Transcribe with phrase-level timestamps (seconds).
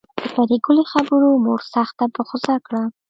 [0.19, 2.83] د پري ګلې خبرو مور سخته په غصه کړه